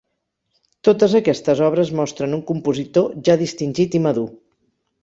Totes 0.87 1.13
aquestes 1.19 1.61
obres 1.67 1.93
mostren 2.01 2.35
un 2.39 2.43
compositor 2.53 3.13
ja 3.29 3.39
distingit 3.45 4.01
i 4.01 4.05
madur. 4.09 4.27